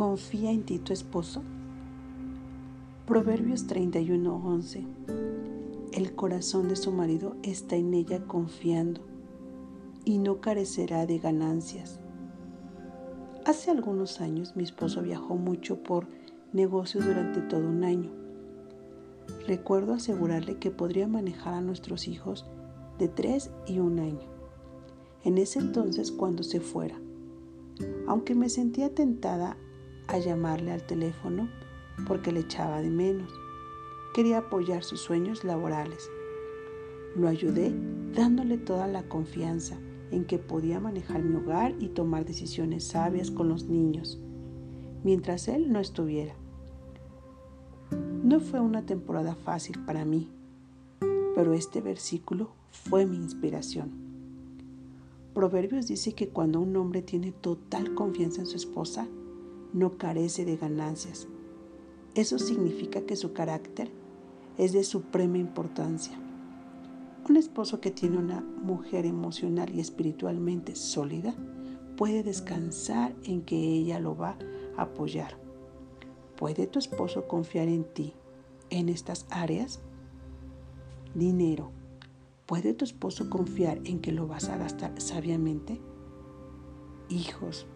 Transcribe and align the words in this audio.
¿Confía 0.00 0.50
en 0.50 0.62
ti 0.62 0.78
tu 0.78 0.94
esposo? 0.94 1.42
Proverbios 3.04 3.66
31:11 3.66 4.86
El 5.92 6.14
corazón 6.14 6.68
de 6.68 6.76
su 6.76 6.90
marido 6.90 7.36
está 7.42 7.76
en 7.76 7.92
ella 7.92 8.26
confiando 8.26 9.02
y 10.06 10.16
no 10.16 10.40
carecerá 10.40 11.04
de 11.04 11.18
ganancias. 11.18 12.00
Hace 13.44 13.70
algunos 13.70 14.22
años 14.22 14.56
mi 14.56 14.62
esposo 14.62 15.02
viajó 15.02 15.36
mucho 15.36 15.82
por 15.82 16.06
negocios 16.54 17.04
durante 17.04 17.42
todo 17.42 17.68
un 17.68 17.84
año. 17.84 18.10
Recuerdo 19.46 19.92
asegurarle 19.92 20.56
que 20.56 20.70
podría 20.70 21.08
manejar 21.08 21.52
a 21.52 21.60
nuestros 21.60 22.08
hijos 22.08 22.46
de 22.98 23.08
tres 23.08 23.50
y 23.66 23.80
un 23.80 23.98
año. 23.98 24.30
En 25.24 25.36
ese 25.36 25.58
entonces 25.58 26.10
cuando 26.10 26.42
se 26.42 26.60
fuera. 26.60 26.98
Aunque 28.06 28.34
me 28.34 28.48
sentía 28.48 28.94
tentada 28.94 29.58
a 30.10 30.18
llamarle 30.18 30.72
al 30.72 30.82
teléfono 30.82 31.48
porque 32.06 32.32
le 32.32 32.40
echaba 32.40 32.80
de 32.80 32.90
menos. 32.90 33.32
Quería 34.14 34.38
apoyar 34.38 34.82
sus 34.82 35.00
sueños 35.00 35.44
laborales. 35.44 36.10
Lo 37.16 37.28
ayudé 37.28 37.72
dándole 38.14 38.58
toda 38.58 38.88
la 38.88 39.04
confianza 39.04 39.78
en 40.10 40.24
que 40.24 40.38
podía 40.38 40.80
manejar 40.80 41.22
mi 41.22 41.36
hogar 41.36 41.74
y 41.78 41.88
tomar 41.88 42.24
decisiones 42.24 42.84
sabias 42.84 43.30
con 43.30 43.48
los 43.48 43.64
niños, 43.64 44.18
mientras 45.04 45.46
él 45.46 45.72
no 45.72 45.78
estuviera. 45.78 46.34
No 48.24 48.40
fue 48.40 48.60
una 48.60 48.84
temporada 48.86 49.36
fácil 49.36 49.78
para 49.84 50.04
mí, 50.04 50.28
pero 51.34 51.54
este 51.54 51.80
versículo 51.80 52.50
fue 52.70 53.06
mi 53.06 53.16
inspiración. 53.16 53.90
Proverbios 55.34 55.86
dice 55.86 56.12
que 56.14 56.28
cuando 56.28 56.60
un 56.60 56.76
hombre 56.76 57.02
tiene 57.02 57.30
total 57.30 57.94
confianza 57.94 58.40
en 58.40 58.46
su 58.46 58.56
esposa, 58.56 59.06
no 59.72 59.98
carece 59.98 60.44
de 60.44 60.56
ganancias. 60.56 61.28
Eso 62.14 62.38
significa 62.38 63.02
que 63.02 63.16
su 63.16 63.32
carácter 63.32 63.90
es 64.58 64.72
de 64.72 64.84
suprema 64.84 65.38
importancia. 65.38 66.18
Un 67.28 67.36
esposo 67.36 67.80
que 67.80 67.90
tiene 67.90 68.18
una 68.18 68.40
mujer 68.40 69.06
emocional 69.06 69.74
y 69.74 69.80
espiritualmente 69.80 70.74
sólida 70.74 71.34
puede 71.96 72.22
descansar 72.22 73.14
en 73.24 73.42
que 73.42 73.56
ella 73.56 74.00
lo 74.00 74.16
va 74.16 74.36
a 74.76 74.82
apoyar. 74.82 75.38
¿Puede 76.36 76.66
tu 76.66 76.78
esposo 76.78 77.28
confiar 77.28 77.68
en 77.68 77.84
ti 77.84 78.14
en 78.70 78.88
estas 78.88 79.26
áreas? 79.30 79.80
Dinero. 81.14 81.70
¿Puede 82.46 82.74
tu 82.74 82.84
esposo 82.84 83.30
confiar 83.30 83.80
en 83.84 84.00
que 84.00 84.10
lo 84.10 84.26
vas 84.26 84.48
a 84.48 84.56
gastar 84.56 85.00
sabiamente? 85.00 85.80
Hijos 87.08 87.66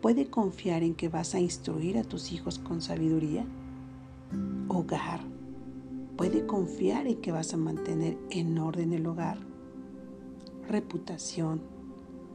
puede 0.00 0.30
confiar 0.30 0.82
en 0.82 0.94
que 0.94 1.08
vas 1.08 1.34
a 1.34 1.40
instruir 1.40 1.98
a 1.98 2.04
tus 2.04 2.32
hijos 2.32 2.58
con 2.58 2.80
sabiduría? 2.80 3.44
Hogar. 4.68 5.20
¿Puede 6.16 6.46
confiar 6.46 7.06
en 7.06 7.20
que 7.20 7.32
vas 7.32 7.54
a 7.54 7.56
mantener 7.56 8.18
en 8.30 8.58
orden 8.58 8.92
el 8.92 9.06
hogar? 9.06 9.38
Reputación. 10.68 11.62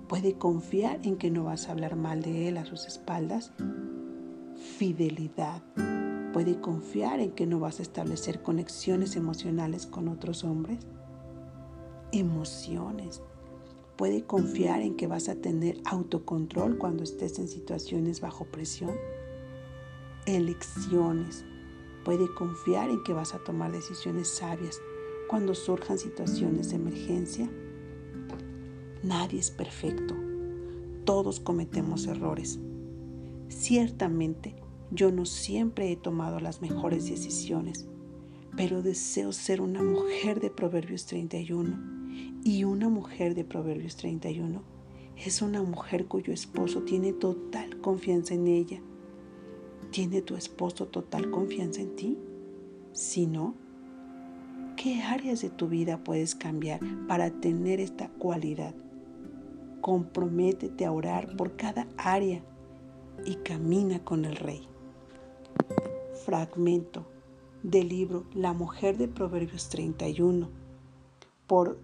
¿Puede 0.07 0.33
confiar 0.33 0.99
en 1.03 1.17
que 1.17 1.31
no 1.31 1.45
vas 1.45 1.67
a 1.67 1.71
hablar 1.71 1.95
mal 1.95 2.21
de 2.21 2.47
él 2.47 2.57
a 2.57 2.65
sus 2.65 2.85
espaldas? 2.85 3.51
Fidelidad. 4.77 5.63
¿Puede 6.33 6.59
confiar 6.59 7.19
en 7.19 7.31
que 7.31 7.45
no 7.45 7.59
vas 7.59 7.79
a 7.79 7.83
establecer 7.83 8.41
conexiones 8.43 9.15
emocionales 9.15 9.87
con 9.87 10.07
otros 10.07 10.43
hombres? 10.43 10.79
Emociones 12.11 13.21
puede 13.95 14.23
confiar 14.23 14.81
en 14.81 14.95
que 14.95 15.07
vas 15.07 15.29
a 15.29 15.35
tener 15.35 15.77
autocontrol 15.85 16.77
cuando 16.77 17.03
estés 17.03 17.39
en 17.39 17.47
situaciones 17.47 18.21
bajo 18.21 18.45
presión. 18.45 18.95
Elecciones. 20.25 21.45
Puede 22.03 22.31
confiar 22.33 22.89
en 22.89 23.03
que 23.03 23.13
vas 23.13 23.33
a 23.33 23.39
tomar 23.39 23.71
decisiones 23.71 24.27
sabias 24.27 24.79
cuando 25.29 25.55
surjan 25.55 25.97
situaciones 25.97 26.69
de 26.69 26.75
emergencia. 26.75 27.49
Nadie 29.01 29.39
es 29.39 29.51
perfecto. 29.51 30.15
Todos 31.05 31.39
cometemos 31.39 32.05
errores. 32.07 32.59
Ciertamente, 33.47 34.55
yo 34.91 35.11
no 35.11 35.25
siempre 35.25 35.91
he 35.91 35.95
tomado 35.95 36.39
las 36.39 36.61
mejores 36.61 37.09
decisiones, 37.09 37.85
pero 38.57 38.81
deseo 38.81 39.31
ser 39.31 39.61
una 39.61 39.83
mujer 39.83 40.39
de 40.39 40.49
Proverbios 40.49 41.05
31 41.05 42.04
y 42.43 42.63
una 42.63 42.89
mujer 42.89 43.35
de 43.35 43.43
Proverbios 43.43 43.95
31 43.97 44.61
es 45.17 45.41
una 45.41 45.63
mujer 45.63 46.07
cuyo 46.07 46.33
esposo 46.33 46.81
tiene 46.83 47.13
total 47.13 47.79
confianza 47.81 48.33
en 48.33 48.47
ella. 48.47 48.81
¿Tiene 49.91 50.21
tu 50.21 50.35
esposo 50.35 50.87
total 50.87 51.31
confianza 51.31 51.81
en 51.81 51.95
ti? 51.95 52.17
Si 52.91 53.25
no, 53.27 53.55
¿qué 54.75 55.01
áreas 55.01 55.41
de 55.41 55.49
tu 55.49 55.67
vida 55.67 56.03
puedes 56.03 56.35
cambiar 56.35 56.79
para 57.07 57.29
tener 57.29 57.79
esta 57.79 58.09
cualidad? 58.09 58.75
Comprométete 59.81 60.85
a 60.85 60.91
orar 60.91 61.35
por 61.37 61.55
cada 61.55 61.87
área 61.97 62.43
y 63.25 63.35
camina 63.35 64.03
con 64.03 64.25
el 64.25 64.35
rey. 64.35 64.67
Fragmento 66.25 67.05
del 67.63 67.89
libro 67.89 68.25
La 68.33 68.53
mujer 68.53 68.97
de 68.97 69.07
Proverbios 69.07 69.69
31 69.69 70.64
por 71.47 71.79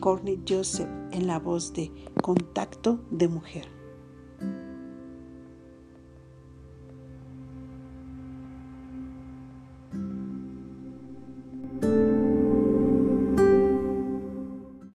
Courtney 0.00 0.42
Joseph 0.48 0.88
en 1.12 1.26
la 1.26 1.38
voz 1.38 1.72
de 1.72 1.92
Contacto 2.22 3.00
de 3.10 3.28
Mujer. 3.28 3.77